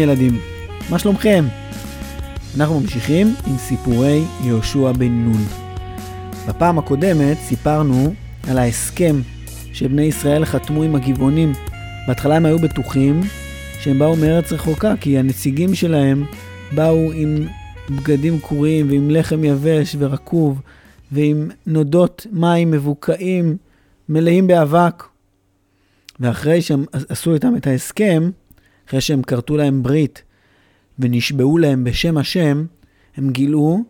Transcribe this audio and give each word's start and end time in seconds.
ילדים, 0.00 0.40
מה 0.90 0.98
שלומכם? 0.98 1.44
אנחנו 2.58 2.80
ממשיכים 2.80 3.34
עם 3.46 3.56
סיפורי 3.58 4.24
יהושע 4.44 4.92
בן 4.92 5.12
נון. 5.12 5.44
בפעם 6.48 6.78
הקודמת 6.78 7.36
סיפרנו 7.38 8.14
על 8.48 8.58
ההסכם 8.58 9.20
שבני 9.72 10.02
ישראל 10.02 10.44
חתמו 10.44 10.82
עם 10.82 10.94
הגבעונים. 10.94 11.52
בהתחלה 12.06 12.36
הם 12.36 12.46
היו 12.46 12.58
בטוחים 12.58 13.20
שהם 13.80 13.98
באו 13.98 14.16
מארץ 14.16 14.52
רחוקה, 14.52 14.94
כי 15.00 15.18
הנציגים 15.18 15.74
שלהם 15.74 16.24
באו 16.72 17.12
עם 17.12 17.46
בגדים 17.90 18.40
קרועים 18.40 18.90
ועם 18.90 19.10
לחם 19.10 19.44
יבש 19.44 19.96
ורקוב 19.98 20.60
ועם 21.12 21.50
נודות 21.66 22.26
מים 22.32 22.70
מבוקעים 22.70 23.56
מלאים 24.08 24.46
באבק. 24.46 25.04
ואחרי 26.20 26.62
שהם 26.62 26.84
עשו 27.08 27.34
איתם 27.34 27.56
את 27.56 27.66
ההסכם, 27.66 28.30
אחרי 28.90 29.00
שהם 29.00 29.22
כרתו 29.22 29.56
להם 29.56 29.82
ברית 29.82 30.22
ונשבעו 30.98 31.58
להם 31.58 31.84
בשם 31.84 32.18
השם, 32.18 32.64
הם 33.16 33.30
גילו 33.30 33.84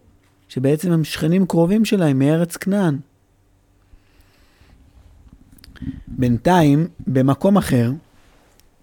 שבעצם 0.48 0.92
הם 0.92 1.04
שכנים 1.04 1.46
קרובים 1.46 1.84
שלהם 1.84 2.18
מארץ 2.18 2.56
כנען. 2.56 2.98
בינתיים, 6.08 6.88
במקום 7.06 7.56
אחר, 7.56 7.92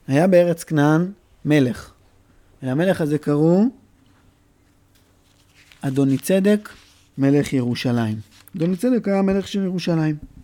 היה 0.08 0.28
בארץ 0.28 0.64
כנען 0.64 1.12
מלך. 1.46 1.92
ולמלך 2.64 3.02
הזה 3.02 3.18
קראו 3.18 3.64
אדוני 5.82 6.18
צדק, 6.18 6.70
מלך 7.18 7.54
ירושלים. 7.54 8.18
אדוני 8.56 8.78
צדק 8.78 9.08
היה 9.08 9.20
המלך 9.20 9.48
של 9.48 9.64
ירושלים. 9.64 10.37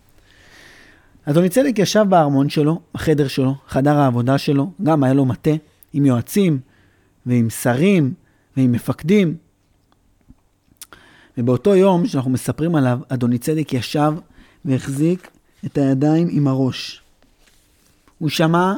אדוני 1.26 1.48
צדק 1.48 1.78
ישב 1.78 2.06
בארמון 2.08 2.48
שלו, 2.48 2.80
בחדר 2.94 3.28
שלו, 3.28 3.54
חדר 3.68 3.96
העבודה 3.96 4.38
שלו, 4.38 4.70
גם 4.82 5.04
היה 5.04 5.14
לו 5.14 5.24
מטה 5.24 5.50
עם 5.92 6.06
יועצים 6.06 6.60
ועם 7.26 7.50
שרים 7.50 8.14
ועם 8.56 8.72
מפקדים. 8.72 9.36
ובאותו 11.38 11.76
יום 11.76 12.06
שאנחנו 12.06 12.30
מספרים 12.30 12.74
עליו, 12.74 12.98
אדוני 13.08 13.38
צדק 13.38 13.72
ישב 13.72 14.12
והחזיק 14.64 15.30
את 15.66 15.78
הידיים 15.78 16.28
עם 16.30 16.48
הראש. 16.48 17.02
הוא 18.18 18.28
שמע 18.28 18.72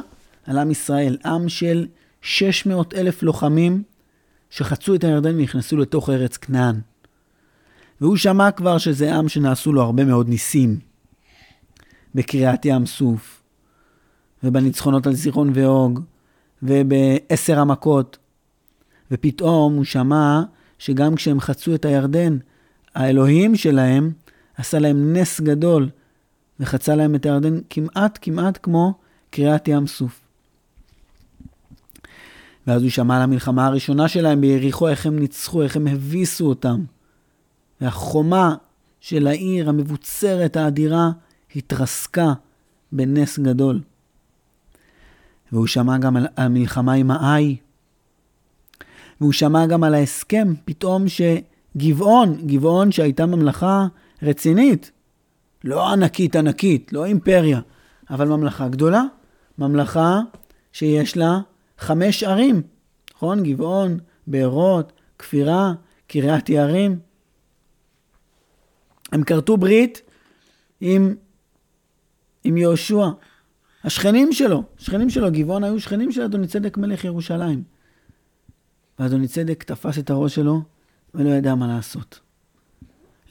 על 0.45 0.57
עם 0.57 0.71
ישראל, 0.71 1.17
עם 1.25 1.49
של 1.49 1.87
600 2.21 2.93
אלף 2.93 3.23
לוחמים 3.23 3.83
שחצו 4.49 4.95
את 4.95 5.03
הירדן 5.03 5.35
ונכנסו 5.35 5.77
לתוך 5.77 6.09
ארץ 6.09 6.37
כנען. 6.37 6.79
והוא 8.01 8.17
שמע 8.17 8.51
כבר 8.51 8.77
שזה 8.77 9.15
עם 9.15 9.29
שנעשו 9.29 9.73
לו 9.73 9.81
הרבה 9.81 10.05
מאוד 10.05 10.29
ניסים. 10.29 10.86
בקריעת 12.17 12.65
ים 12.65 12.85
סוף, 12.85 13.41
ובניצחונות 14.43 15.07
על 15.07 15.13
זיכרון 15.13 15.51
ואוג, 15.53 15.99
ובעשר 16.63 17.59
המכות. 17.59 18.17
ופתאום 19.11 19.75
הוא 19.75 19.83
שמע 19.83 20.41
שגם 20.79 21.15
כשהם 21.15 21.39
חצו 21.39 21.75
את 21.75 21.85
הירדן, 21.85 22.37
האלוהים 22.95 23.55
שלהם 23.55 24.11
עשה 24.57 24.79
להם 24.79 25.13
נס 25.13 25.41
גדול, 25.41 25.89
וחצה 26.59 26.95
להם 26.95 27.15
את 27.15 27.25
הירדן 27.25 27.59
כמעט 27.69 28.19
כמעט 28.21 28.59
כמו 28.63 28.93
קריעת 29.29 29.67
ים 29.67 29.87
סוף. 29.87 30.21
ואז 32.67 32.81
הוא 32.81 32.91
שמע 32.91 33.15
על 33.15 33.21
המלחמה 33.21 33.65
הראשונה 33.65 34.07
שלהם 34.07 34.41
ביריחו, 34.41 34.87
איך 34.87 35.05
הם 35.05 35.19
ניצחו, 35.19 35.61
איך 35.63 35.75
הם 35.75 35.87
הביסו 35.87 36.45
אותם. 36.45 36.83
והחומה 37.81 38.55
של 38.99 39.27
העיר 39.27 39.69
המבוצרת 39.69 40.55
האדירה 40.55 41.11
התרסקה 41.55 42.33
בנס 42.91 43.39
גדול. 43.39 43.81
והוא 45.51 45.67
שמע 45.67 45.97
גם 45.97 46.17
על 46.17 46.27
המלחמה 46.37 46.93
עם 46.93 47.11
האי, 47.11 47.57
והוא 49.21 49.33
שמע 49.33 49.65
גם 49.65 49.83
על 49.83 49.93
ההסכם 49.93 50.53
פתאום 50.65 51.05
שגבעון, 51.07 52.47
גבעון 52.47 52.91
שהייתה 52.91 53.25
ממלכה 53.25 53.87
רצינית, 54.21 54.91
לא 55.63 55.91
ענקית 55.91 56.35
ענקית, 56.35 56.93
לא 56.93 57.05
אימפריה, 57.05 57.61
אבל 58.09 58.27
ממלכה 58.27 58.67
גדולה, 58.67 59.03
ממלכה 59.57 60.19
שיש 60.71 61.17
לה 61.17 61.39
חמש 61.77 62.23
ערים, 62.23 62.61
נכון? 63.15 63.43
גבעון, 63.43 63.99
בארות, 64.27 64.91
כפירה, 65.19 65.73
קריית 66.07 66.49
יערים. 66.49 66.99
הם 69.11 69.23
כרתו 69.23 69.57
ברית 69.57 70.01
עם 70.81 71.15
עם 72.47 72.57
יהושע. 72.57 73.05
השכנים 73.83 74.33
שלו, 74.33 74.63
שכנים 74.77 75.09
שלו, 75.09 75.31
גבעון 75.31 75.63
היו 75.63 75.79
שכנים 75.79 76.11
של 76.11 76.21
אדוני 76.21 76.47
צדק 76.47 76.77
מלך 76.77 77.03
ירושלים. 77.03 77.63
ואדוני 78.99 79.27
צדק 79.27 79.63
תפס 79.63 79.99
את 79.99 80.09
הראש 80.09 80.35
שלו 80.35 80.61
ולא 81.13 81.29
ידע 81.29 81.55
מה 81.55 81.67
לעשות. 81.67 82.19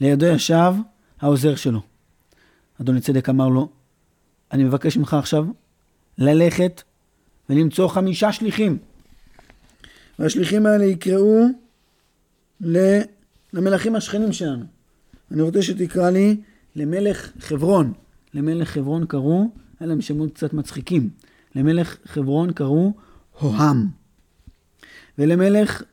לידו 0.01 0.25
ישב 0.25 0.73
העוזר 1.21 1.55
שלו. 1.55 1.81
אדוני 2.81 3.01
צדק 3.01 3.29
אמר 3.29 3.49
לו, 3.49 3.69
אני 4.51 4.63
מבקש 4.63 4.97
ממך 4.97 5.13
עכשיו 5.13 5.45
ללכת 6.17 6.83
ולמצוא 7.49 7.87
חמישה 7.87 8.31
שליחים. 8.31 8.77
והשליחים 10.19 10.65
האלה 10.65 10.85
יקראו 10.85 11.45
למלכים 13.53 13.95
השכנים 13.95 14.33
שלנו. 14.33 14.65
אני 15.31 15.41
רוצה 15.41 15.61
שתקרא 15.61 16.09
לי 16.09 16.37
למלך 16.75 17.31
חברון. 17.39 17.93
למלך 18.37 18.69
חברון 18.69 19.05
קראו, 19.05 19.49
היה 19.79 19.87
להם 19.87 20.01
שמות 20.01 20.33
קצת 20.33 20.53
מצחיקים. 20.53 21.09
למלך 21.55 21.97
חברון 22.05 22.53
קראו 22.53 22.93
הוהם. 23.39 23.87
ולמלך 25.17 25.83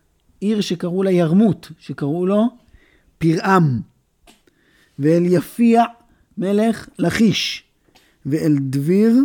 עיר 0.41 0.61
שקראו 0.61 1.03
לה 1.03 1.11
ירמות, 1.11 1.71
שקראו 1.79 2.27
לו 2.27 2.45
פרעם. 3.19 3.81
ואל 4.99 5.23
יפיע 5.27 5.83
מלך 6.39 6.89
לכיש. 6.99 7.65
ואל 8.27 8.57
דביר 8.61 9.17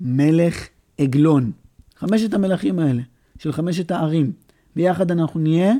מלך 0.00 0.68
עגלון. 0.98 1.52
חמשת 1.96 2.34
המלכים 2.34 2.78
האלה, 2.78 3.02
של 3.38 3.52
חמשת 3.52 3.90
הערים. 3.90 4.32
ביחד 4.76 5.10
אנחנו 5.10 5.40
נהיה 5.40 5.72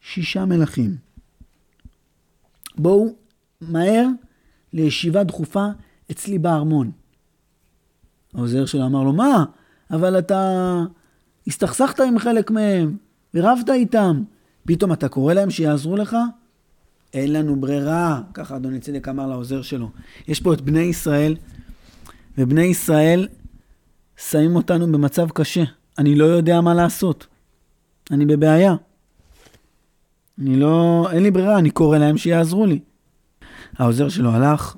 שישה 0.00 0.44
מלכים. 0.44 0.96
בואו 2.78 3.14
מהר 3.60 4.06
לישיבה 4.72 5.24
דחופה 5.24 5.66
אצלי 6.10 6.38
בארמון. 6.38 6.90
העוזר 8.34 8.66
שלו 8.66 8.86
אמר 8.86 9.02
לו, 9.02 9.12
מה? 9.12 9.44
אבל 9.90 10.18
אתה 10.18 10.82
הסתכסכת 11.46 12.00
עם 12.00 12.18
חלק 12.18 12.50
מהם, 12.50 12.96
ורבת 13.34 13.70
איתם. 13.70 14.22
פתאום 14.66 14.92
אתה 14.92 15.08
קורא 15.08 15.34
להם 15.34 15.50
שיעזרו 15.50 15.96
לך? 15.96 16.16
אין 17.14 17.32
לנו 17.32 17.60
ברירה, 17.60 18.20
ככה 18.34 18.56
אדוני 18.56 18.80
צדק 18.80 19.08
אמר 19.08 19.26
לעוזר 19.26 19.62
שלו. 19.62 19.90
יש 20.28 20.40
פה 20.40 20.54
את 20.54 20.60
בני 20.60 20.80
ישראל, 20.80 21.36
ובני 22.38 22.62
ישראל 22.62 23.28
שמים 24.16 24.56
אותנו 24.56 24.92
במצב 24.92 25.30
קשה. 25.30 25.64
אני 25.98 26.14
לא 26.14 26.24
יודע 26.24 26.60
מה 26.60 26.74
לעשות. 26.74 27.26
אני 28.10 28.26
בבעיה. 28.26 28.74
אני 30.38 30.56
לא, 30.56 31.06
אין 31.12 31.22
לי 31.22 31.30
ברירה, 31.30 31.58
אני 31.58 31.70
קורא 31.70 31.98
להם 31.98 32.16
שיעזרו 32.16 32.66
לי. 32.66 32.78
העוזר 33.78 34.08
שלו 34.08 34.30
הלך 34.30 34.76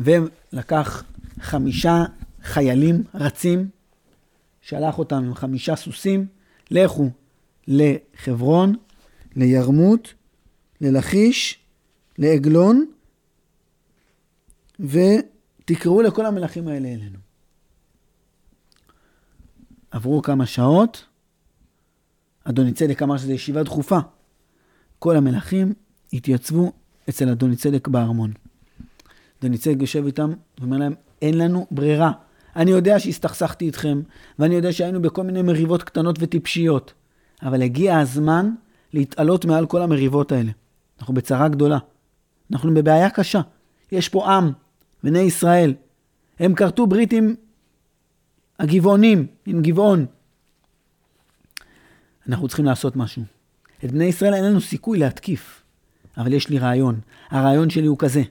ולקח 0.00 1.04
חמישה 1.40 2.04
חיילים 2.42 3.04
רצים, 3.14 3.68
שלח 4.60 4.98
אותם 4.98 5.16
עם 5.16 5.34
חמישה 5.34 5.76
סוסים, 5.76 6.26
לכו 6.70 7.10
לחברון, 7.68 8.74
לירמות, 9.36 10.14
ללכיש, 10.80 11.58
לעגלון, 12.18 12.86
ותקראו 14.80 16.02
לכל 16.02 16.26
המלכים 16.26 16.68
האלה 16.68 16.88
אלינו. 16.88 17.18
עברו 19.90 20.22
כמה 20.22 20.46
שעות, 20.46 21.04
אדוני 22.44 22.72
צדק 22.72 23.02
אמר 23.02 23.18
שזו 23.18 23.32
ישיבה 23.32 23.62
דחופה. 23.62 23.98
כל 24.98 25.16
המלכים 25.16 25.72
התייצבו 26.12 26.72
אצל 27.08 27.28
אדוני 27.28 27.56
צדק 27.56 27.88
בארמון. 27.88 28.32
אדוני 29.40 29.58
צדק 29.58 29.76
יושב 29.80 30.06
איתם 30.06 30.32
ואומר 30.58 30.76
להם, 30.76 30.94
אין 31.22 31.38
לנו 31.38 31.66
ברירה. 31.70 32.12
אני 32.56 32.70
יודע 32.70 32.98
שהסתכסכתי 32.98 33.66
איתכם, 33.66 34.00
ואני 34.38 34.54
יודע 34.54 34.72
שהיינו 34.72 35.02
בכל 35.02 35.22
מיני 35.22 35.42
מריבות 35.42 35.82
קטנות 35.82 36.16
וטיפשיות, 36.20 36.92
אבל 37.42 37.62
הגיע 37.62 37.98
הזמן 37.98 38.50
להתעלות 38.92 39.44
מעל 39.44 39.66
כל 39.66 39.82
המריבות 39.82 40.32
האלה. 40.32 40.50
אנחנו 41.00 41.14
בצרה 41.14 41.48
גדולה. 41.48 41.78
אנחנו 42.52 42.74
בבעיה 42.74 43.10
קשה. 43.10 43.40
יש 43.92 44.08
פה 44.08 44.32
עם, 44.32 44.50
בני 45.02 45.18
ישראל. 45.18 45.74
הם 46.38 46.54
כרתו 46.54 46.86
ברית 46.86 47.12
עם 47.12 47.34
הגבעונים, 48.58 49.26
עם 49.46 49.62
גבעון. 49.62 50.06
אנחנו 52.28 52.48
צריכים 52.48 52.64
לעשות 52.64 52.96
משהו. 52.96 53.22
את 53.84 53.92
בני 53.92 54.04
ישראל 54.04 54.34
אין 54.34 54.44
לנו 54.44 54.60
סיכוי 54.60 54.98
להתקיף. 54.98 55.62
אבל 56.16 56.32
יש 56.32 56.48
לי 56.48 56.58
רעיון. 56.58 57.00
הרעיון 57.30 57.70
שלי 57.70 57.86
הוא 57.86 57.98
כזה, 57.98 58.22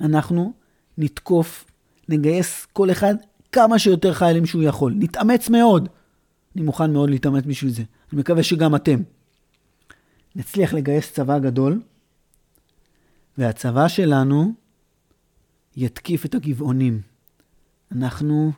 אנחנו 0.00 0.52
נתקוף, 0.98 1.64
נגייס 2.08 2.66
כל 2.72 2.90
אחד 2.90 3.14
כמה 3.52 3.78
שיותר 3.78 4.14
חיילים 4.14 4.46
שהוא 4.46 4.62
יכול. 4.62 4.94
נתאמץ 4.96 5.48
מאוד. 5.48 5.88
אני 6.56 6.64
מוכן 6.64 6.92
מאוד 6.92 7.10
להתאמץ 7.10 7.44
בשביל 7.46 7.70
זה. 7.70 7.82
אני 8.12 8.20
מקווה 8.20 8.42
שגם 8.42 8.74
אתם. 8.74 9.02
נצליח 10.36 10.74
לגייס 10.74 11.12
צבא 11.12 11.38
גדול, 11.38 11.80
והצבא 13.38 13.88
שלנו 13.88 14.52
יתקיף 15.76 16.24
את 16.26 16.34
הגבעונים. 16.34 17.00
אנחנו 17.92 18.52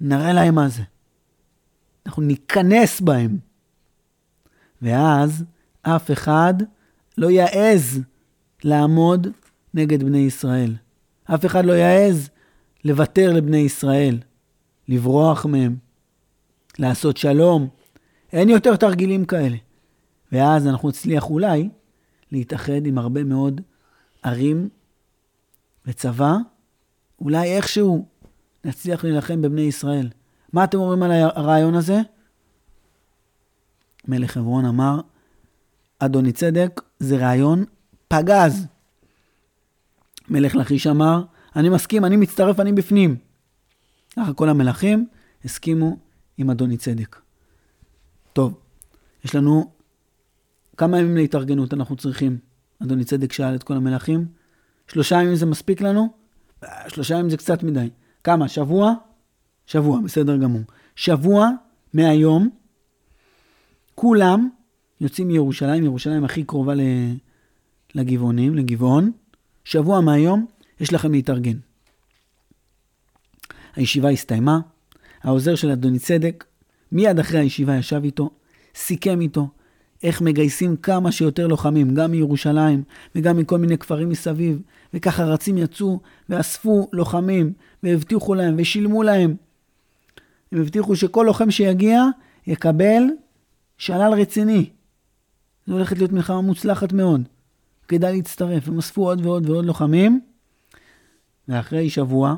נראה 0.00 0.32
להם 0.32 0.54
מה 0.54 0.68
זה. 0.68 0.82
אנחנו 2.06 2.22
ניכנס 2.22 3.00
בהם. 3.00 3.38
ואז 4.82 5.44
אף 5.82 6.10
אחד 6.10 6.54
לא 7.18 7.30
יעז 7.30 8.00
לעמוד 8.64 9.26
נגד 9.74 10.02
בני 10.02 10.18
ישראל. 10.18 10.76
אף 11.24 11.46
אחד 11.46 11.64
לא 11.64 11.72
יעז 11.72 12.30
לוותר 12.84 13.32
לבני 13.32 13.56
ישראל, 13.58 14.18
לברוח 14.88 15.46
מהם, 15.46 15.76
לעשות 16.78 17.16
שלום. 17.16 17.68
אין 18.32 18.48
יותר 18.48 18.76
תרגילים 18.76 19.24
כאלה. 19.24 19.56
ואז 20.32 20.66
אנחנו 20.66 20.88
נצליח 20.88 21.30
אולי 21.30 21.68
להתאחד 22.32 22.86
עם 22.86 22.98
הרבה 22.98 23.24
מאוד 23.24 23.60
ערים 24.22 24.68
וצבא, 25.86 26.36
אולי 27.20 27.56
איכשהו 27.56 28.06
נצליח 28.64 29.04
להילחם 29.04 29.42
בבני 29.42 29.60
ישראל. 29.60 30.08
מה 30.52 30.64
אתם 30.64 30.78
אומרים 30.78 31.02
על 31.02 31.12
הרעיון 31.12 31.74
הזה? 31.74 32.00
מלך 34.08 34.30
חברון 34.30 34.64
אמר, 34.64 35.00
אדוני 35.98 36.32
צדק, 36.32 36.80
זה 36.98 37.16
רעיון 37.16 37.64
פגז. 38.12 38.66
מלך 40.28 40.54
לכיש 40.54 40.86
אמר, 40.86 41.24
אני 41.56 41.68
מסכים, 41.68 42.04
אני 42.04 42.16
מצטרף, 42.16 42.60
אני 42.60 42.72
בפנים. 42.72 43.16
ככה 44.16 44.32
כל 44.32 44.48
המלכים 44.48 45.06
הסכימו 45.44 45.96
עם 46.38 46.50
אדוני 46.50 46.76
צדק. 46.76 47.16
טוב, 48.32 48.60
יש 49.24 49.34
לנו 49.34 49.70
כמה 50.76 50.98
ימים 50.98 51.16
להתארגנות 51.16 51.74
אנחנו 51.74 51.96
צריכים. 51.96 52.38
אדוני 52.82 53.04
צדק 53.04 53.32
שאל 53.32 53.54
את 53.54 53.62
כל 53.62 53.74
המלכים. 53.74 54.26
שלושה 54.88 55.22
ימים 55.22 55.34
זה 55.34 55.46
מספיק 55.46 55.80
לנו? 55.80 56.08
שלושה 56.88 57.14
ימים 57.14 57.30
זה 57.30 57.36
קצת 57.36 57.62
מדי. 57.62 57.90
כמה? 58.24 58.48
שבוע? 58.48 58.94
שבוע, 59.66 60.00
בסדר 60.04 60.36
גמור. 60.36 60.62
שבוע 60.96 61.50
מהיום, 61.94 62.50
כולם 63.94 64.48
יוצאים 65.00 65.28
מירושלים, 65.28 65.84
ירושלים 65.84 66.24
הכי 66.24 66.44
קרובה 66.44 66.74
לגבעונים, 67.94 68.54
לגבעון. 68.54 69.12
שבוע 69.64 70.00
מהיום 70.00 70.46
יש 70.80 70.92
לכם 70.92 71.12
להתארגן. 71.12 71.56
הישיבה 73.76 74.10
הסתיימה, 74.10 74.60
העוזר 75.22 75.54
של 75.54 75.70
אדוני 75.70 75.98
צדק 75.98 76.44
מיד 76.92 77.18
אחרי 77.18 77.38
הישיבה 77.38 77.76
ישב 77.76 78.00
איתו, 78.04 78.30
סיכם 78.74 79.20
איתו 79.20 79.48
איך 80.02 80.20
מגייסים 80.20 80.76
כמה 80.76 81.12
שיותר 81.12 81.46
לוחמים, 81.46 81.94
גם 81.94 82.10
מירושלים 82.10 82.82
וגם 83.14 83.36
מכל 83.36 83.58
מיני 83.58 83.78
כפרים 83.78 84.08
מסביב, 84.08 84.62
וככה 84.94 85.24
רצים 85.24 85.58
יצאו 85.58 86.00
ואספו 86.28 86.88
לוחמים 86.92 87.52
והבטיחו 87.82 88.34
להם 88.34 88.54
ושילמו 88.58 89.02
להם. 89.02 89.36
הם 90.52 90.60
הבטיחו 90.60 90.96
שכל 90.96 91.24
לוחם 91.26 91.50
שיגיע 91.50 92.04
יקבל 92.46 93.02
שלל 93.78 94.12
רציני. 94.12 94.70
זו 95.66 95.72
הולכת 95.72 95.98
להיות 95.98 96.12
מלחמה 96.12 96.40
מוצלחת 96.40 96.92
מאוד. 96.92 97.28
כדאי 97.92 98.16
להצטרף. 98.16 98.68
הם 98.68 98.78
אספו 98.78 99.08
עוד 99.08 99.26
ועוד 99.26 99.50
ועוד 99.50 99.64
לוחמים, 99.64 100.20
ואחרי 101.48 101.90
שבוע, 101.90 102.34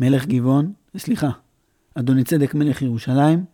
מלך 0.00 0.26
גבעון, 0.26 0.72
סליחה, 0.96 1.30
אדוני 1.94 2.24
צדק 2.24 2.54
מלך 2.54 2.82
ירושלים, 2.82 3.44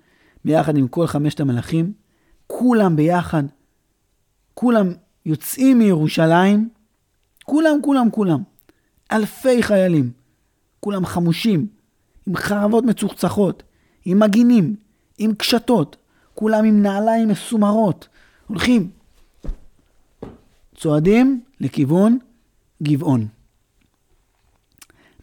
ביחד 0.44 0.76
עם 0.76 0.88
כל 0.88 1.06
חמשת 1.06 1.40
המלכים, 1.40 1.92
כולם 2.46 2.96
ביחד, 2.96 3.42
כולם 4.54 4.92
יוצאים 5.26 5.78
מירושלים, 5.78 6.68
כולם, 7.44 7.78
כולם, 7.82 8.10
כולם, 8.10 8.42
אלפי 9.12 9.62
חיילים, 9.62 10.10
כולם 10.80 11.06
חמושים, 11.06 11.66
עם 12.26 12.36
חרבות 12.36 12.84
מצוחצחות, 12.84 13.62
עם 14.04 14.18
מגינים, 14.18 14.76
עם 15.18 15.34
קשתות, 15.34 15.96
כולם 16.34 16.64
עם 16.64 16.82
נעליים 16.82 17.28
מסומרות, 17.28 18.08
הולכים, 18.46 18.90
צועדים 20.82 21.44
לכיוון 21.60 22.18
גבעון. 22.82 23.28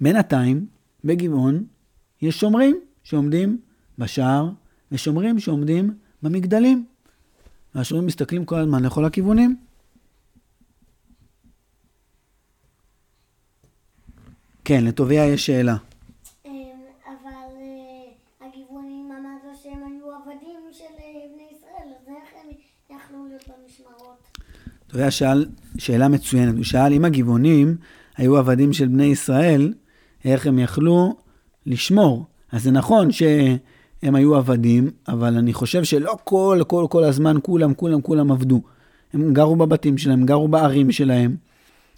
בינתיים, 0.01 0.67
בגבעון, 1.03 1.63
יש 2.21 2.39
שומרים 2.39 2.79
שעומדים 3.03 3.61
בשער, 3.97 4.50
ושומרים 4.91 5.39
שעומדים 5.39 5.97
במגדלים. 6.23 6.85
והשומרים 7.75 8.07
מסתכלים 8.07 8.45
כל 8.45 8.56
הזמן 8.56 8.83
לכל 8.83 9.06
הכיוונים. 9.06 9.57
כן, 14.65 14.83
לטוביה 14.83 15.25
יש 15.25 15.45
שאלה. 15.45 15.75
במשמרות? 24.89 24.91
טוביה 24.91 25.12
שאל 25.12 25.45
שאלה 25.77 26.07
מצוינת. 26.07 26.56
הוא 26.56 26.63
שאל 26.63 26.94
אם 26.94 27.06
הגבעונים 27.06 27.75
היו 28.18 28.38
עבדים 28.38 28.74
של 28.74 28.88
בני 28.88 29.06
ישראל, 29.06 29.74
איך 30.25 30.47
הם 30.47 30.59
יכלו 30.59 31.15
לשמור. 31.65 32.25
אז 32.51 32.63
זה 32.63 32.71
נכון 32.71 33.12
שהם 33.12 34.15
היו 34.15 34.36
עבדים, 34.36 34.91
אבל 35.07 35.38
אני 35.38 35.53
חושב 35.53 35.83
שלא 35.83 36.18
כל, 36.24 36.62
כל, 36.68 36.86
כל 36.89 37.03
הזמן 37.03 37.38
כולם, 37.44 37.74
כולם, 37.74 38.01
כולם 38.01 38.31
עבדו. 38.31 38.62
הם 39.13 39.33
גרו 39.33 39.56
בבתים 39.56 39.97
שלהם, 39.97 40.25
גרו 40.25 40.47
בערים 40.47 40.91
שלהם, 40.91 41.36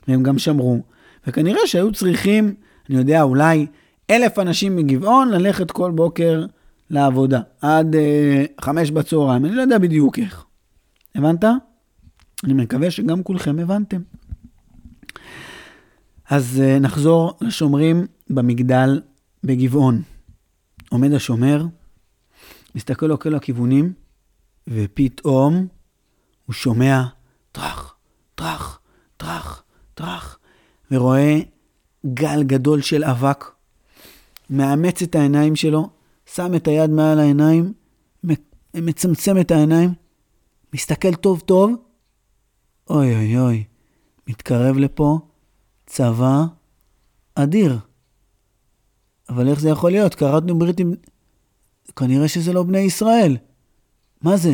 והם 0.08 0.24
גם 0.24 0.40
שמרו. 0.40 0.82
וכנראה 1.28 1.68
שהיו 1.68 1.92
צריכים, 1.92 2.54
אני 2.90 2.98
יודע, 2.98 3.22
אולי 3.22 3.68
אלף 4.10 4.40
אנשים 4.40 4.76
מגבעון 4.76 5.30
ללכת 5.30 5.72
כל 5.72 5.92
בוקר 5.92 6.46
לעבודה, 6.90 7.42
עד 7.62 7.96
אה, 7.96 8.46
חמש 8.62 8.92
בצהריים, 8.92 9.46
אני 9.46 9.56
לא 9.56 9.62
יודע 9.62 9.78
בדיוק 9.78 10.20
איך. 10.20 10.46
הבנת? 11.16 11.44
אני 12.44 12.54
מקווה 12.54 12.92
שגם 12.92 13.24
כולכם 13.24 13.60
הבנתם. 13.60 14.02
אז 16.30 16.62
אה, 16.64 16.80
נחזור 16.80 17.38
לשומרים 17.42 18.08
במגדל 18.30 19.02
בגבעון. 19.44 20.02
עומד 20.90 21.14
השומר, 21.14 21.66
מסתכל 22.76 23.06
לו 23.06 23.20
כל 23.20 23.36
הכיוונים, 23.36 23.94
ופתאום 24.68 25.68
הוא 26.46 26.54
שומע 26.54 27.04
טראח, 27.52 27.96
טראח, 28.36 28.80
טראח, 29.18 29.64
טראח, 29.94 30.40
ורואה 30.92 31.40
גל 32.14 32.44
גדול 32.44 32.82
של 32.82 33.04
אבק, 33.04 33.46
מאמץ 34.50 35.02
את 35.02 35.16
העיניים 35.16 35.56
שלו, 35.56 35.90
שם 36.26 36.56
את 36.56 36.68
היד 36.68 36.90
מעל 36.90 37.20
העיניים, 37.20 37.74
מצמצם 38.74 39.40
את 39.40 39.52
העיניים, 39.52 39.94
מסתכל 40.74 41.14
טוב 41.14 41.40
טוב, 41.40 41.76
אוי 42.90 43.16
אוי 43.16 43.40
אוי, 43.40 43.64
מתקרב 44.28 44.78
לפה 44.78 45.20
צבא 45.86 46.44
אדיר. 47.36 47.80
אבל 49.30 49.48
איך 49.48 49.60
זה 49.60 49.70
יכול 49.70 49.92
להיות? 49.92 50.16
קראתנו 50.16 50.60
ברית 50.60 50.80
עם... 50.80 50.94
כנראה 51.96 52.28
שזה 52.28 52.54
לא 52.54 52.64
בני 52.64 52.80
ישראל. 52.80 53.38
מה 54.22 54.38
זה? 54.38 54.54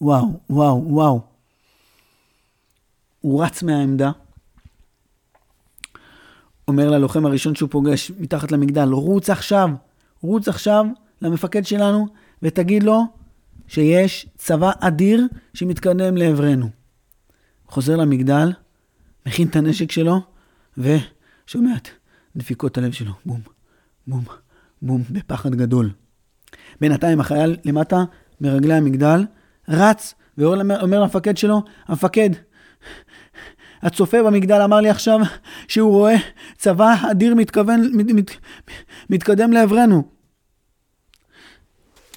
וואו, 0.00 0.40
וואו, 0.50 0.84
וואו. 0.86 1.20
הוא 3.20 3.44
רץ 3.44 3.62
מהעמדה, 3.62 4.10
אומר 6.68 6.90
ללוחם 6.90 7.26
הראשון 7.26 7.54
שהוא 7.54 7.70
פוגש 7.70 8.10
מתחת 8.18 8.52
למגדל, 8.52 8.88
רוץ 8.88 9.30
עכשיו, 9.30 9.70
רוץ 10.20 10.48
עכשיו 10.48 10.86
למפקד 11.22 11.66
שלנו 11.66 12.06
ותגיד 12.42 12.82
לו 12.82 13.02
שיש 13.68 14.26
צבא 14.36 14.72
אדיר 14.80 15.26
שמתקדם 15.54 16.16
לעברנו. 16.16 16.83
חוזר 17.68 17.96
למגדל, 17.96 18.52
מכין 19.26 19.48
את 19.48 19.56
הנשק 19.56 19.90
שלו, 19.90 20.20
ושומע 20.78 21.76
את 21.76 21.88
דפיקות 22.36 22.78
הלב 22.78 22.92
שלו, 22.92 23.12
בום, 23.26 23.40
בום, 24.06 24.24
בום, 24.82 25.02
בפחד 25.10 25.54
גדול. 25.54 25.90
בינתיים 26.80 27.20
החייל 27.20 27.56
למטה, 27.64 28.04
מרגלי 28.40 28.74
המגדל, 28.74 29.24
רץ 29.68 30.14
ואומר 30.38 31.00
למפקד 31.00 31.36
שלו, 31.36 31.62
המפקד, 31.86 32.30
הצופה 33.82 34.22
במגדל 34.22 34.60
אמר 34.60 34.80
לי 34.80 34.90
עכשיו 34.90 35.18
שהוא 35.68 35.90
רואה 35.90 36.16
צבא 36.58 36.94
אדיר 37.10 37.34
מתכוון, 37.34 37.90
מת, 37.92 38.06
מת, 38.06 38.30
מתקדם 39.10 39.52
לעברנו. 39.52 40.08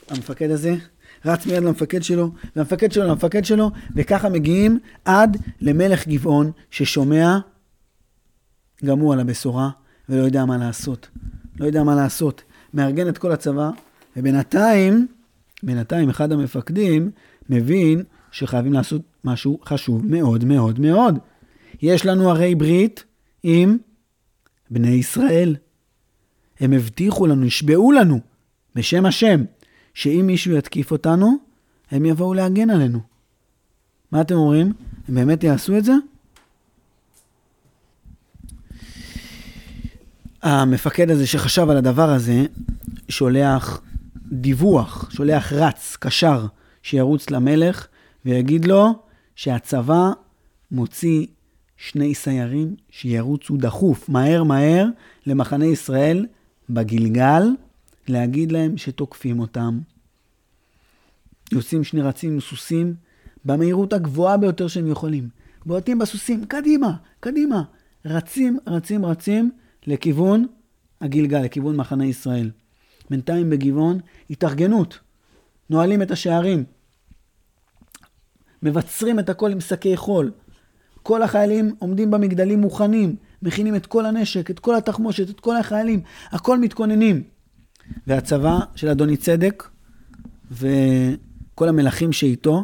המפקד 0.10 0.52
הזה 0.52 0.76
רץ 1.26 1.46
מיד 1.46 1.64
למפקד 1.64 2.04
שלו, 2.04 2.32
והמפקד 2.56 2.92
שלו 2.92 3.04
למפקד 3.04 3.46
שלו, 3.46 3.72
וככה 3.96 4.30
מגיעים 4.30 4.80
עד 5.06 5.38
למלך 5.62 6.08
גבעון 6.08 6.52
ששומע 6.72 7.38
גם 8.86 9.00
הוא 9.00 9.14
על 9.14 9.20
הבשורה 9.20 9.70
ולא 10.10 10.24
יודע 10.24 10.46
מה 10.46 10.58
לעשות. 10.58 11.10
לא 11.60 11.66
יודע 11.66 11.84
מה 11.84 11.96
לעשות. 11.96 12.44
מארגן 12.74 13.10
את 13.10 13.18
כל 13.18 13.32
הצבא, 13.32 13.70
ובינתיים 14.18 15.08
בינתיים 15.64 16.10
אחד 16.10 16.32
המפקדים 16.32 17.12
מבין 17.50 18.04
שחייבים 18.32 18.74
לעשות 18.74 19.02
משהו 19.24 19.60
חשוב 19.66 20.06
מאוד 20.06 20.44
מאוד 20.44 20.80
מאוד. 20.80 21.20
יש 21.82 22.06
לנו 22.06 22.30
הרי 22.30 22.56
ברית 22.56 23.04
עם 23.44 23.78
בני 24.72 24.90
ישראל. 24.92 25.56
הם 26.60 26.74
הבטיחו 26.74 27.28
לנו, 27.28 27.46
נשבעו 27.46 27.92
לנו, 27.92 28.20
בשם 28.76 29.06
השם, 29.06 29.44
שאם 29.98 30.24
מישהו 30.28 30.58
יתקיף 30.58 30.92
אותנו, 30.92 31.38
הם 31.92 32.06
יבואו 32.06 32.34
להגן 32.34 32.70
עלינו. 32.70 33.00
מה 34.12 34.22
אתם 34.22 34.36
אומרים? 34.36 34.74
הם 35.08 35.16
באמת 35.16 35.44
יעשו 35.44 35.78
את 35.78 35.86
זה? 35.86 35.94
המפקד 40.44 41.12
הזה 41.12 41.28
שחשב 41.28 41.70
על 41.70 41.78
הדבר 41.78 42.10
הזה, 42.10 42.46
שולח 43.10 43.82
דיווח, 44.32 45.10
שולח 45.12 45.54
רץ, 45.54 45.98
קשר, 46.00 46.46
שירוץ 46.84 47.30
למלך 47.30 47.88
ויגיד 48.26 48.66
לו 48.66 48.94
שהצבא 49.36 50.12
מוציא 50.72 51.26
שני 51.78 52.16
סיירים 52.16 52.76
שירוצו 52.90 53.58
דחוף, 53.58 54.10
מהר 54.10 54.44
מהר, 54.44 54.86
למחנה 55.26 55.66
ישראל 55.66 56.26
בגלגל, 56.70 57.44
להגיד 58.10 58.52
להם 58.52 58.78
שתוקפים 58.78 59.40
אותם. 59.40 59.80
יוצאים 61.52 61.84
שני 61.84 62.02
רצים 62.02 62.34
עם 62.34 62.40
סוסים 62.40 62.96
במהירות 63.46 63.94
הגבוהה 63.94 64.38
ביותר 64.38 64.68
שהם 64.68 64.88
יכולים. 64.88 65.30
בועטים 65.66 66.00
בסוסים, 66.00 66.46
קדימה, 66.46 66.94
קדימה. 67.20 67.64
רצים, 68.06 68.60
רצים, 68.68 69.06
רצים 69.06 69.52
לכיוון 69.88 70.46
הגלגל, 71.02 71.40
לכיוון 71.42 71.76
מחנה 71.76 72.06
ישראל. 72.06 72.52
בינתיים 73.10 73.50
בגבעון, 73.50 74.00
התארגנות. 74.30 75.00
נועלים 75.70 76.02
את 76.02 76.12
השערים. 76.12 76.64
מבצרים 78.64 79.20
את 79.20 79.30
הכל 79.30 79.52
עם 79.52 79.60
שקי 79.60 79.98
חול. 79.98 80.32
כל 81.04 81.22
החיילים 81.22 81.76
עומדים 81.80 82.12
במגדלים 82.12 82.62
מוכנים, 82.62 83.16
מכינים 83.42 83.76
את 83.76 83.86
כל 83.86 84.06
הנשק, 84.06 84.52
את 84.52 84.60
כל 84.60 84.76
התחמושת, 84.76 85.30
את 85.30 85.40
כל 85.40 85.56
החיילים, 85.56 86.02
הכל 86.32 86.60
מתכוננים. 86.60 87.24
והצבא 88.08 88.60
של 88.76 88.90
אדוני 88.90 89.18
צדק 89.18 89.70
וכל 90.52 91.70
המלכים 91.70 92.12
שאיתו, 92.12 92.64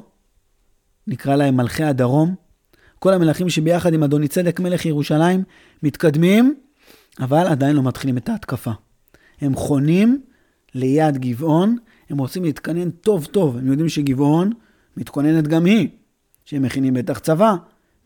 נקרא 1.07 1.35
להם 1.35 1.57
מלכי 1.57 1.83
הדרום, 1.83 2.35
כל 2.99 3.13
המלכים 3.13 3.49
שביחד 3.49 3.93
עם 3.93 4.03
אדוני 4.03 4.27
צדק 4.27 4.59
מלך 4.59 4.85
ירושלים, 4.85 5.43
מתקדמים, 5.83 6.55
אבל 7.19 7.47
עדיין 7.47 7.75
לא 7.75 7.83
מתחילים 7.83 8.17
את 8.17 8.29
ההתקפה. 8.29 8.71
הם 9.41 9.55
חונים 9.55 10.21
ליד 10.75 11.17
גבעון, 11.17 11.77
הם 12.09 12.17
רוצים 12.17 12.43
להתכנן 12.43 12.89
טוב 12.89 13.25
טוב, 13.25 13.57
הם 13.57 13.67
יודעים 13.67 13.89
שגבעון 13.89 14.51
מתכוננת 14.97 15.47
גם 15.47 15.65
היא, 15.65 15.89
שהם 16.45 16.61
מכינים 16.61 16.93
בטח 16.93 17.19
צבא, 17.19 17.55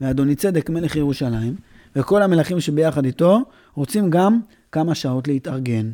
ואדוני 0.02 0.36
צדק 0.36 0.70
מלך 0.70 0.96
ירושלים, 0.96 1.56
וכל 1.96 2.22
המלכים 2.22 2.60
שביחד 2.60 3.06
איתו 3.06 3.42
רוצים 3.76 4.10
גם 4.10 4.40
כמה 4.72 4.96
שעות 4.96 5.28
להתארגן. 5.28 5.92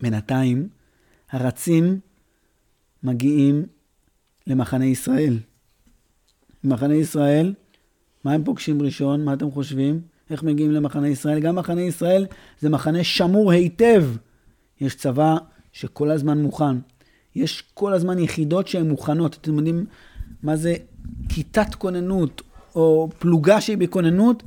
בינתיים, 0.00 0.68
הרצים 1.30 2.00
מגיעים 3.02 3.66
למחנה 4.46 4.84
ישראל. 4.84 5.38
במחנה 6.64 6.94
ישראל, 6.94 7.54
מה 8.24 8.32
הם 8.32 8.44
פוגשים 8.44 8.82
ראשון? 8.82 9.24
מה 9.24 9.32
אתם 9.32 9.50
חושבים? 9.50 10.00
איך 10.30 10.42
מגיעים 10.42 10.70
למחנה 10.70 11.08
ישראל? 11.08 11.40
גם 11.40 11.56
מחנה 11.56 11.80
ישראל 11.80 12.26
זה 12.60 12.68
מחנה 12.68 13.04
שמור 13.04 13.52
היטב. 13.52 14.04
יש 14.80 14.94
צבא 14.94 15.36
שכל 15.72 16.10
הזמן 16.10 16.42
מוכן. 16.42 16.76
יש 17.34 17.62
כל 17.74 17.92
הזמן 17.92 18.18
יחידות 18.18 18.68
שהן 18.68 18.88
מוכנות. 18.88 19.36
אתם 19.40 19.56
יודעים 19.56 19.86
מה 20.42 20.56
זה 20.56 20.74
כיתת 21.28 21.74
כוננות 21.74 22.42
או 22.74 23.08
פלוגה 23.18 23.60
שהיא 23.60 23.78
בכוננות? 23.78 24.42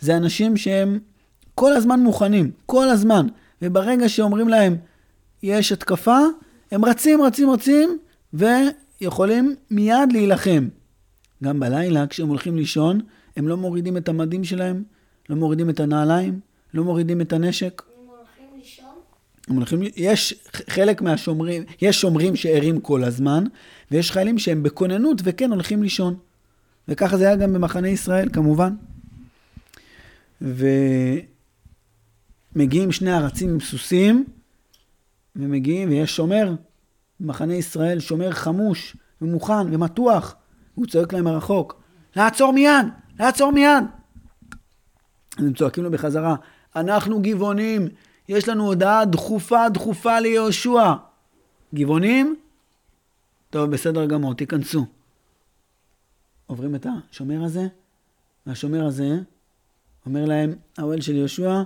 זה 0.00 0.16
אנשים 0.16 0.56
שהם 0.56 0.98
כל 1.54 1.72
הזמן 1.72 2.00
מוכנים, 2.00 2.50
כל 2.66 2.88
הזמן. 2.88 3.26
וברגע 3.62 4.08
שאומרים 4.08 4.48
להם, 4.48 4.76
יש 5.42 5.72
התקפה, 5.72 6.18
הם 6.70 6.84
רצים, 6.84 7.22
רצים, 7.22 7.50
רצים, 7.50 7.98
ויכולים 8.32 9.54
מיד 9.70 10.12
להילחם. 10.12 10.68
גם 11.44 11.60
בלילה, 11.60 12.06
כשהם 12.06 12.28
הולכים 12.28 12.56
לישון, 12.56 13.00
הם 13.36 13.48
לא 13.48 13.56
מורידים 13.56 13.96
את 13.96 14.08
המדים 14.08 14.44
שלהם, 14.44 14.82
לא 15.28 15.36
מורידים 15.36 15.70
את 15.70 15.80
הנעליים, 15.80 16.40
לא 16.74 16.84
מורידים 16.84 17.20
את 17.20 17.32
הנשק. 17.32 17.82
הם 17.82 18.06
הולכים 18.08 18.46
לישון? 18.58 18.94
הם 19.48 19.56
הולכים, 19.56 19.80
יש 19.96 20.34
חלק 20.68 21.02
מהשומרים, 21.02 21.64
יש 21.82 22.00
שומרים 22.00 22.36
שערים 22.36 22.80
כל 22.80 23.04
הזמן, 23.04 23.44
ויש 23.90 24.10
חיילים 24.10 24.38
שהם 24.38 24.62
בכוננות 24.62 25.20
וכן 25.24 25.52
הולכים 25.52 25.82
לישון. 25.82 26.16
וככה 26.88 27.16
זה 27.16 27.26
היה 27.26 27.36
גם 27.36 27.52
במחנה 27.52 27.88
ישראל, 27.88 28.28
כמובן. 28.32 28.74
ומגיעים 32.54 32.92
שני 32.92 33.16
ארצים 33.16 33.50
עם 33.50 33.60
סוסים, 33.60 34.24
ומגיעים, 35.36 35.88
ויש 35.88 36.16
שומר 36.16 36.54
במחנה 37.20 37.54
ישראל, 37.54 38.00
שומר 38.00 38.30
חמוש 38.30 38.96
ומוכן 39.22 39.74
ומתוח, 39.74 40.34
והוא 40.74 40.86
צועק 40.86 41.12
להם 41.12 41.24
מרחוק, 41.24 41.82
לעצור 42.16 42.52
מיד, 42.52 42.86
לעצור 43.20 43.52
מיד. 43.52 43.84
אז 45.38 45.44
הם 45.44 45.52
צועקים 45.52 45.84
לו 45.84 45.90
בחזרה, 45.90 46.34
אנחנו 46.76 47.22
גבעונים, 47.22 47.88
יש 48.28 48.48
לנו 48.48 48.66
הודעה 48.66 49.04
דחופה 49.04 49.68
דחופה 49.68 50.20
ליהושע. 50.20 50.92
גבעונים? 51.74 52.36
טוב, 53.50 53.70
בסדר 53.70 54.06
גמור, 54.06 54.34
תיכנסו. 54.34 54.86
עוברים 56.46 56.74
את 56.74 56.86
השומר 57.10 57.44
הזה, 57.44 57.66
והשומר 58.46 58.86
הזה 58.86 59.18
אומר 60.06 60.24
להם, 60.24 60.54
האוהל 60.78 61.00
של 61.00 61.16
יהושע, 61.16 61.62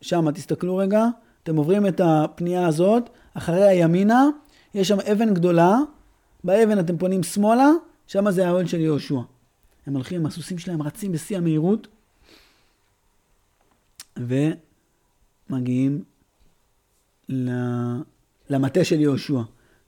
שם, 0.00 0.30
תסתכלו 0.30 0.76
רגע, 0.76 1.04
אתם 1.42 1.56
עוברים 1.56 1.86
את 1.86 2.00
הפנייה 2.04 2.66
הזאת, 2.66 3.10
אחרי 3.34 3.68
הימינה, 3.68 4.28
יש 4.74 4.88
שם 4.88 5.00
אבן 5.12 5.34
גדולה, 5.34 5.78
באבן 6.44 6.78
אתם 6.78 6.98
פונים 6.98 7.22
שמאלה, 7.22 7.70
שם 8.06 8.30
זה 8.30 8.48
האוהל 8.48 8.66
של 8.66 8.80
יהושע. 8.80 9.20
הם 9.86 9.94
הולכים, 9.94 10.26
הסוסים 10.26 10.58
שלהם 10.58 10.82
רצים 10.82 11.12
בשיא 11.12 11.36
המהירות, 11.36 11.88
ומגיעים 15.50 16.04
למטה 18.50 18.84
של 18.84 19.00
יהושע. 19.00 19.40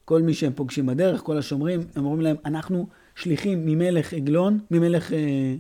כל 0.05 0.23
מי 0.23 0.35
שהם 0.35 0.53
פוגשים 0.53 0.87
בדרך, 0.87 1.21
כל 1.21 1.39
השומרים, 1.39 1.81
הם 1.97 2.05
אומרים 2.05 2.21
להם, 2.21 2.37
אנחנו 2.45 2.89
שליחים 3.15 3.67
ממלך 3.67 4.13
עגלון, 4.13 4.59
ממלך 4.71 5.13
אה, 5.13 5.55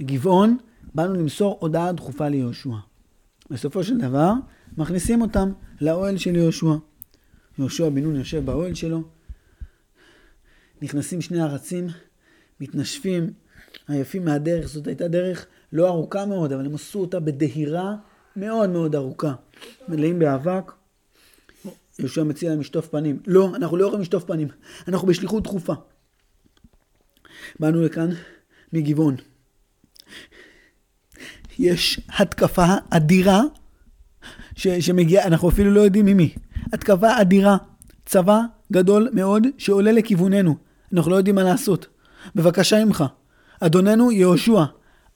גבעון, 0.00 0.58
באנו 0.94 1.14
למסור 1.14 1.58
הודעה 1.60 1.92
דחופה 1.92 2.28
ליהושע. 2.28 2.74
בסופו 3.50 3.84
של 3.84 3.98
דבר, 3.98 4.32
מכניסים 4.76 5.22
אותם 5.22 5.52
לאוהל 5.80 6.16
של 6.16 6.36
יהושע. 6.36 6.74
יהושע 7.58 7.88
בן 7.88 8.02
נון 8.02 8.16
יושב 8.16 8.44
באוהל 8.44 8.74
שלו, 8.74 9.02
נכנסים 10.82 11.20
שני 11.20 11.42
ארצים, 11.42 11.86
מתנשפים, 12.60 13.30
עייפים 13.88 14.24
מהדרך, 14.24 14.66
זאת 14.66 14.86
הייתה 14.86 15.08
דרך 15.08 15.46
לא 15.72 15.88
ארוכה 15.88 16.26
מאוד, 16.26 16.52
אבל 16.52 16.66
הם 16.66 16.74
עשו 16.74 17.00
אותה 17.00 17.20
בדהירה 17.20 17.96
מאוד 18.36 18.70
מאוד 18.70 18.94
ארוכה. 18.94 19.34
מלאים 19.88 20.18
באבק. 20.18 20.72
יהושע 21.98 22.22
מציע 22.22 22.50
להם 22.50 22.60
לשטוף 22.60 22.88
פנים. 22.88 23.20
לא, 23.26 23.52
אנחנו 23.56 23.76
לא 23.76 23.84
יכולים 23.84 24.02
לשטוף 24.02 24.24
פנים, 24.24 24.48
אנחנו 24.88 25.08
בשליחות 25.08 25.42
דחופה. 25.42 25.74
באנו 27.60 27.82
לכאן 27.82 28.10
מגבעון. 28.72 29.16
יש 31.58 32.00
התקפה 32.18 32.66
אדירה 32.90 33.42
ש, 34.58 34.68
שמגיעה, 34.68 35.26
אנחנו 35.26 35.48
אפילו 35.48 35.70
לא 35.70 35.80
יודעים 35.80 36.06
ממי. 36.06 36.34
התקפה 36.72 37.20
אדירה, 37.20 37.56
צבא 38.06 38.40
גדול 38.72 39.08
מאוד 39.12 39.46
שעולה 39.58 39.92
לכיווננו. 39.92 40.56
אנחנו 40.92 41.10
לא 41.10 41.16
יודעים 41.16 41.34
מה 41.34 41.42
לעשות. 41.42 41.86
בבקשה 42.34 42.84
ממך, 42.84 43.04
אדוננו 43.60 44.12
יהושע, 44.12 44.64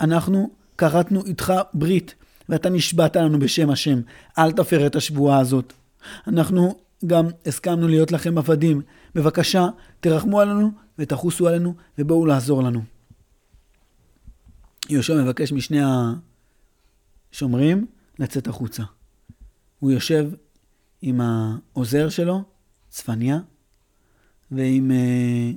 אנחנו 0.00 0.50
כרתנו 0.78 1.24
איתך 1.26 1.52
ברית, 1.74 2.14
ואתה 2.48 2.70
נשבעת 2.70 3.16
לנו 3.16 3.38
בשם 3.38 3.70
השם. 3.70 4.00
אל 4.38 4.52
תפר 4.52 4.86
את 4.86 4.96
השבועה 4.96 5.38
הזאת. 5.38 5.72
אנחנו 6.26 6.74
גם 7.06 7.26
הסכמנו 7.46 7.88
להיות 7.88 8.12
לכם 8.12 8.38
עבדים. 8.38 8.82
בבקשה, 9.14 9.66
תרחמו 10.00 10.40
עלינו 10.40 10.70
ותחוסו 10.98 11.48
עלינו 11.48 11.74
ובואו 11.98 12.26
לעזור 12.26 12.62
לנו. 12.62 12.82
יהושע 14.90 15.22
מבקש 15.22 15.52
משני 15.52 15.80
השומרים 17.32 17.86
לצאת 18.18 18.48
החוצה. 18.48 18.82
הוא 19.82 19.90
יושב 19.90 20.30
עם 21.02 21.20
העוזר 21.20 22.08
שלו, 22.08 22.42
צפניה, 22.88 23.38
ועם, 24.50 24.90
אה, 24.90 25.50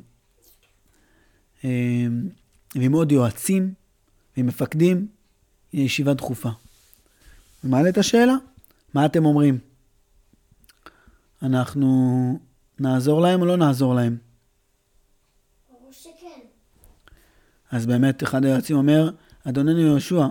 אה, 1.64 2.06
ועם 2.76 2.94
עוד 2.94 3.12
יועצים 3.12 3.74
ועם 4.38 4.46
מפקדים, 4.46 5.08
ישיבה 5.74 6.14
דחופה. 6.14 6.50
ומעלה 7.64 7.90
את 7.90 7.98
השאלה, 7.98 8.34
מה 8.94 9.06
אתם 9.06 9.26
אומרים? 9.26 9.60
אנחנו 11.42 12.40
נעזור 12.80 13.22
להם 13.22 13.42
או 13.42 13.46
לא 13.46 13.58
נעזור 13.58 13.96
להם? 13.96 14.18
ברור 15.70 15.92
שכן. 15.92 16.40
אז 17.72 17.86
באמת 17.86 18.24
אחד 18.24 18.46
היועצים 18.46 18.76
אומר, 18.76 19.10
אדוננו 19.44 19.80
יהושע, 19.80 20.28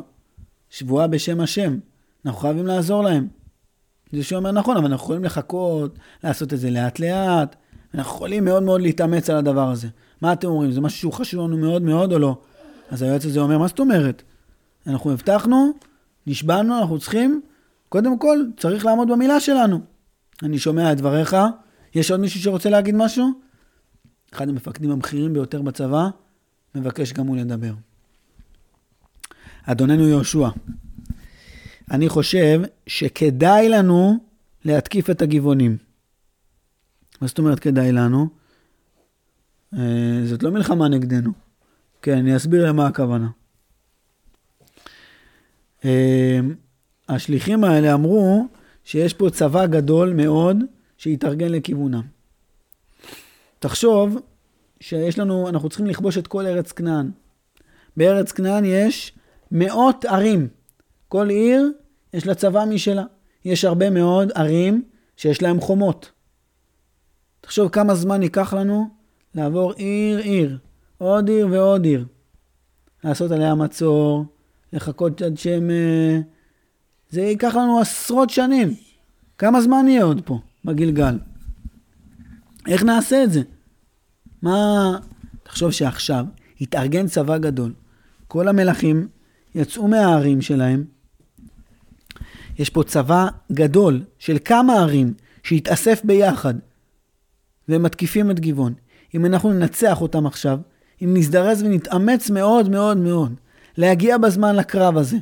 שבועה 0.70 1.06
בשם 1.06 1.40
השם, 1.40 1.78
אנחנו 2.26 2.40
חייבים 2.40 2.66
לעזור 2.66 3.02
להם. 3.02 3.43
יהושע 4.14 4.36
אומר, 4.36 4.52
נכון, 4.52 4.76
אבל 4.76 4.86
אנחנו 4.86 5.04
יכולים 5.04 5.24
לחכות, 5.24 5.98
לעשות 6.24 6.52
את 6.52 6.58
זה 6.60 6.70
לאט 6.70 6.98
לאט, 6.98 7.56
אנחנו 7.94 8.10
יכולים 8.10 8.44
מאוד 8.44 8.62
מאוד 8.62 8.80
להתאמץ 8.80 9.30
על 9.30 9.36
הדבר 9.36 9.70
הזה. 9.70 9.88
מה 10.20 10.32
אתם 10.32 10.48
אומרים, 10.48 10.72
זה 10.72 10.80
משהו 10.80 10.98
שהוא 10.98 11.12
חשוב 11.12 11.40
לנו 11.40 11.56
מאוד 11.56 11.82
מאוד 11.82 12.12
או 12.12 12.18
לא? 12.18 12.38
אז 12.90 13.02
היועץ 13.02 13.24
הזה 13.24 13.40
אומר, 13.40 13.58
מה 13.58 13.66
זאת 13.66 13.80
אומרת? 13.80 14.22
אנחנו 14.86 15.12
הבטחנו, 15.12 15.72
נשבענו, 16.26 16.78
אנחנו 16.78 16.98
צריכים, 16.98 17.40
קודם 17.88 18.18
כל, 18.18 18.38
צריך 18.56 18.86
לעמוד 18.86 19.08
במילה 19.08 19.40
שלנו. 19.40 19.80
אני 20.42 20.58
שומע 20.58 20.92
את 20.92 20.96
דבריך, 20.96 21.36
יש 21.94 22.10
עוד 22.10 22.20
מישהו 22.20 22.40
שרוצה 22.40 22.70
להגיד 22.70 22.94
משהו? 22.94 23.30
אחד 24.32 24.48
המפקדים 24.48 24.90
הבכירים 24.90 25.32
ביותר 25.32 25.62
בצבא, 25.62 26.08
מבקש 26.74 27.12
גם 27.12 27.26
הוא 27.26 27.36
לדבר. 27.36 27.72
אדוננו 29.66 30.08
יהושע, 30.08 30.48
אני 31.90 32.08
חושב 32.08 32.60
שכדאי 32.86 33.68
לנו 33.68 34.18
להתקיף 34.64 35.10
את 35.10 35.22
הגבעונים. 35.22 35.76
מה 37.20 37.26
זאת 37.28 37.38
אומרת 37.38 37.58
כדאי 37.58 37.92
לנו? 37.92 38.28
אה, 39.74 40.20
זאת 40.24 40.42
לא 40.42 40.50
מלחמה 40.50 40.88
נגדנו. 40.88 41.30
כן, 42.02 42.18
אני 42.18 42.36
אסביר 42.36 42.68
למה 42.68 42.86
הכוונה. 42.86 43.28
אה, 45.84 46.40
השליחים 47.08 47.64
האלה 47.64 47.94
אמרו 47.94 48.46
שיש 48.84 49.14
פה 49.14 49.30
צבא 49.30 49.66
גדול 49.66 50.12
מאוד 50.12 50.56
שהתארגן 50.98 51.52
לכיוונם. 51.52 52.02
תחשוב 53.58 54.18
שיש 54.80 55.18
לנו, 55.18 55.48
אנחנו 55.48 55.68
צריכים 55.68 55.86
לכבוש 55.86 56.18
את 56.18 56.26
כל 56.26 56.46
ארץ 56.46 56.72
כנען. 56.72 57.10
בארץ 57.96 58.32
כנען 58.32 58.64
יש 58.64 59.12
מאות 59.52 60.04
ערים. 60.04 60.48
כל 61.14 61.30
עיר 61.30 61.72
יש 62.14 62.26
לה 62.26 62.34
צבא 62.34 62.64
משלה. 62.64 63.04
יש 63.44 63.64
הרבה 63.64 63.90
מאוד 63.90 64.32
ערים 64.34 64.82
שיש 65.16 65.42
להם 65.42 65.60
חומות. 65.60 66.10
תחשוב 67.40 67.68
כמה 67.68 67.94
זמן 67.94 68.22
ייקח 68.22 68.54
לנו 68.54 68.88
לעבור 69.34 69.72
עיר-עיר, 69.72 70.58
עוד 70.98 71.28
עיר 71.28 71.48
ועוד 71.50 71.84
עיר. 71.84 72.06
לעשות 73.04 73.30
עליה 73.30 73.54
מצור, 73.54 74.24
לחכות 74.72 75.22
עד 75.22 75.38
שהם... 75.38 75.70
אה, 75.70 76.20
זה 77.10 77.20
ייקח 77.20 77.54
לנו 77.54 77.80
עשרות 77.80 78.30
שנים. 78.30 78.74
כמה 79.38 79.60
זמן 79.60 79.88
יהיה 79.88 80.04
עוד 80.04 80.20
פה, 80.24 80.38
בגלגל? 80.64 81.18
איך 82.68 82.82
נעשה 82.82 83.24
את 83.24 83.32
זה? 83.32 83.42
מה... 84.42 84.98
תחשוב 85.42 85.70
שעכשיו 85.70 86.24
התארגן 86.60 87.06
צבא 87.06 87.38
גדול. 87.38 87.72
כל 88.28 88.48
המלכים 88.48 89.08
יצאו 89.54 89.88
מהערים 89.88 90.42
שלהם. 90.42 90.93
יש 92.58 92.70
פה 92.70 92.82
צבא 92.82 93.26
גדול 93.52 94.02
של 94.18 94.36
כמה 94.44 94.74
ערים 94.74 95.14
שהתאסף 95.42 96.00
ביחד 96.04 96.54
והם 97.68 97.82
מתקיפים 97.82 98.30
את 98.30 98.40
גבעון. 98.40 98.74
אם 99.14 99.26
אנחנו 99.26 99.52
ננצח 99.52 100.00
אותם 100.00 100.26
עכשיו, 100.26 100.58
אם 101.02 101.14
נזדרז 101.16 101.62
ונתאמץ 101.62 102.30
מאוד 102.30 102.68
מאוד 102.68 102.96
מאוד 102.96 103.34
להגיע 103.76 104.18
בזמן 104.18 104.56
לקרב 104.56 104.96
הזה. 104.96 105.16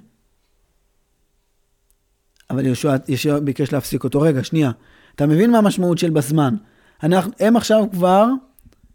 אבל 2.50 2.66
יהושע, 2.66 2.96
יהושע 3.08 3.38
ביקש 3.38 3.72
להפסיק 3.72 4.04
אותו. 4.04 4.20
רגע, 4.20 4.44
שנייה. 4.44 4.70
אתה 5.14 5.26
מבין 5.26 5.50
מה 5.50 5.58
המשמעות 5.58 5.98
של 5.98 6.10
בזמן? 6.10 6.54
אנחנו, 7.02 7.32
הם 7.40 7.56
עכשיו 7.56 7.84
כבר 7.92 8.26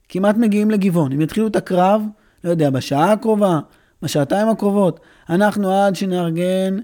כמעט 0.09 0.35
מגיעים 0.38 0.71
לגבעון. 0.71 1.12
הם 1.12 1.21
יתחילו 1.21 1.47
את 1.47 1.55
הקרב, 1.55 2.01
לא 2.43 2.49
יודע, 2.49 2.69
בשעה 2.69 3.12
הקרובה, 3.12 3.59
בשעתיים 4.01 4.49
הקרובות. 4.49 4.99
אנחנו 5.29 5.71
עד 5.71 5.95
שנארגן 5.95 6.77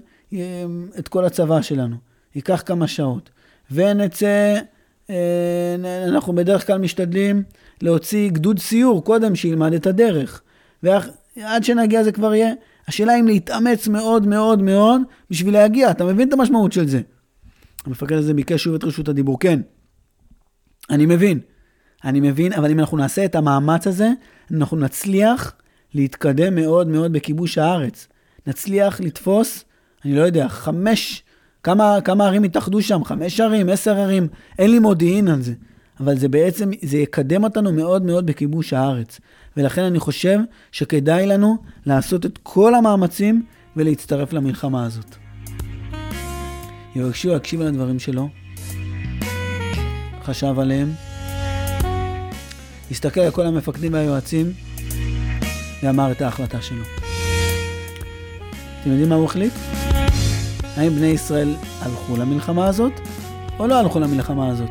את 0.98 1.08
כל 1.08 1.24
הצבא 1.24 1.62
שלנו. 1.62 1.96
ייקח 2.34 2.62
כמה 2.66 2.86
שעות. 2.86 3.30
ונצא, 3.70 4.58
אה, 5.10 5.74
אנחנו 6.08 6.32
בדרך 6.32 6.66
כלל 6.66 6.78
משתדלים 6.78 7.42
להוציא 7.82 8.30
גדוד 8.30 8.58
סיור 8.58 9.04
קודם 9.04 9.34
שילמד 9.34 9.72
את 9.72 9.86
הדרך. 9.86 10.42
ועד 10.82 11.64
שנגיע 11.64 12.02
זה 12.02 12.12
כבר 12.12 12.34
יהיה. 12.34 12.52
השאלה 12.88 13.20
אם 13.20 13.26
להתאמץ 13.26 13.88
מאוד 13.88 14.26
מאוד 14.26 14.62
מאוד 14.62 15.02
בשביל 15.30 15.54
להגיע. 15.54 15.90
אתה 15.90 16.04
מבין 16.04 16.28
את 16.28 16.32
המשמעות 16.32 16.72
של 16.72 16.88
זה? 16.88 17.00
המפקד 17.86 18.16
הזה 18.16 18.34
ביקש 18.34 18.64
שוב 18.64 18.74
את 18.74 18.84
רשות 18.84 19.08
הדיבור. 19.08 19.40
כן, 19.40 19.60
אני 20.90 21.06
מבין. 21.06 21.40
אני 22.04 22.20
מבין, 22.20 22.52
אבל 22.52 22.70
אם 22.70 22.80
אנחנו 22.80 22.96
נעשה 22.96 23.24
את 23.24 23.34
המאמץ 23.34 23.86
הזה, 23.86 24.10
אנחנו 24.50 24.76
נצליח 24.76 25.52
להתקדם 25.94 26.54
מאוד 26.54 26.88
מאוד 26.88 27.12
בכיבוש 27.12 27.58
הארץ. 27.58 28.08
נצליח 28.46 29.00
לתפוס, 29.00 29.64
אני 30.04 30.14
לא 30.14 30.22
יודע, 30.22 30.48
חמש, 30.48 31.22
כמה, 31.62 32.00
כמה 32.04 32.26
ערים 32.26 32.42
התאחדו 32.42 32.82
שם? 32.82 33.04
חמש 33.04 33.40
ערים, 33.40 33.68
עשר 33.68 33.96
ערים, 33.98 34.28
אין 34.58 34.70
לי 34.70 34.78
מודיעין 34.78 35.28
על 35.28 35.42
זה. 35.42 35.52
אבל 36.00 36.18
זה 36.18 36.28
בעצם, 36.28 36.70
זה 36.82 36.96
יקדם 36.96 37.44
אותנו 37.44 37.72
מאוד 37.72 38.02
מאוד 38.04 38.26
בכיבוש 38.26 38.72
הארץ. 38.72 39.20
ולכן 39.56 39.82
אני 39.82 39.98
חושב 39.98 40.38
שכדאי 40.72 41.26
לנו 41.26 41.56
לעשות 41.86 42.26
את 42.26 42.38
כל 42.42 42.74
המאמצים 42.74 43.42
ולהצטרף 43.76 44.32
למלחמה 44.32 44.86
הזאת. 44.86 45.16
יהושע 46.94 47.36
הקשיב 47.36 47.60
על 47.60 47.66
הדברים 47.66 47.98
שלו, 47.98 48.28
חשב 50.22 50.58
עליהם, 50.58 50.92
הסתכל 52.90 53.20
על 53.20 53.30
כל 53.30 53.46
המפקדים 53.46 53.92
והיועצים 53.92 54.52
ואמר 55.82 56.12
את 56.12 56.22
ההחלטה 56.22 56.62
שלו. 56.62 56.82
אתם 58.80 58.90
יודעים 58.90 59.08
מה 59.08 59.14
הוא 59.14 59.24
החליט? 59.24 59.52
האם 60.76 60.94
בני 60.96 61.06
ישראל 61.06 61.54
הלכו 61.82 62.16
למלחמה 62.16 62.66
הזאת 62.66 62.92
או 63.58 63.66
לא 63.66 63.78
הלכו 63.78 64.00
למלחמה 64.00 64.48
הזאת? 64.48 64.70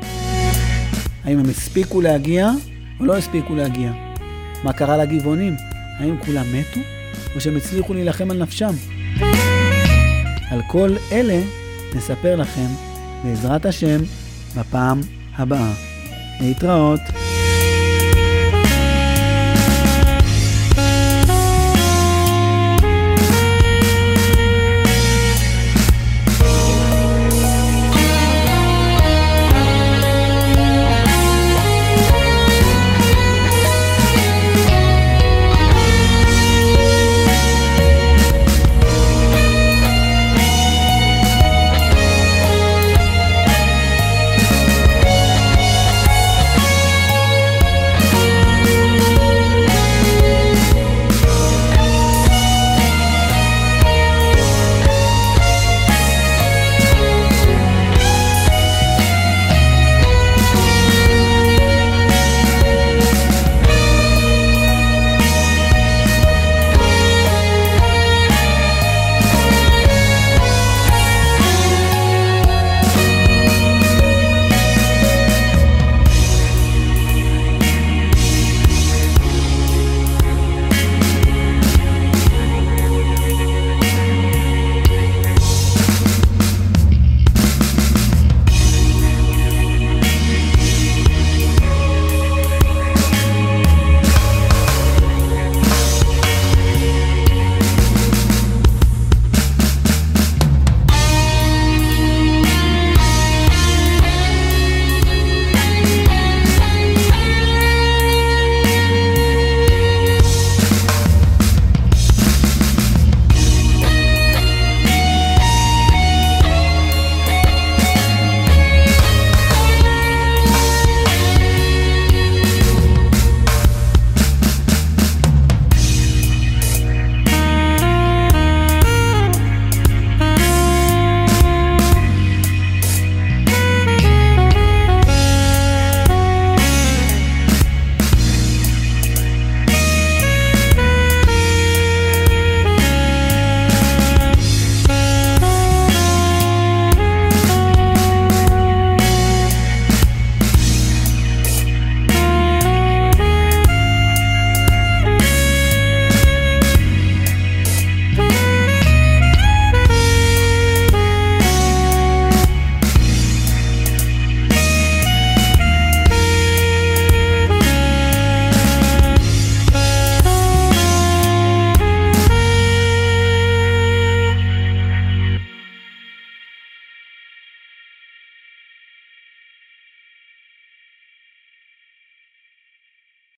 האם 1.23 1.39
הם 1.39 1.49
הספיקו 1.49 2.01
להגיע 2.01 2.51
או 2.99 3.05
לא 3.05 3.17
הספיקו 3.17 3.55
להגיע? 3.55 3.91
מה 4.63 4.73
קרה 4.73 4.97
לגבעונים? 4.97 5.55
האם 5.99 6.15
כולם 6.25 6.45
מתו 6.53 6.79
או 7.35 7.41
שהם 7.41 7.57
הצליחו 7.57 7.93
להילחם 7.93 8.31
על 8.31 8.37
נפשם? 8.37 8.73
על 10.51 10.61
כל 10.67 10.95
אלה 11.11 11.41
נספר 11.95 12.35
לכם 12.35 12.67
בעזרת 13.23 13.65
השם 13.65 14.01
בפעם 14.55 15.01
הבאה. 15.37 15.73
להתראות. 16.41 17.22